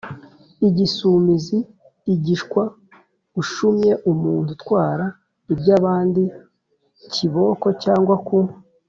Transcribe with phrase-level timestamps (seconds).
[0.67, 1.57] igisumizi:
[2.13, 5.05] igishwaashumyi, umuntu utwara
[5.53, 6.23] iby’abandi
[7.11, 8.37] kibȏko cyangwa ku